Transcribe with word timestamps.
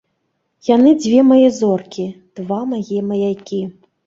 Яны 0.75 0.93
дзве 1.03 1.19
мае 1.31 1.49
зоркі, 1.59 2.07
два 2.41 2.59
мае 2.73 2.99
маякі. 3.13 3.61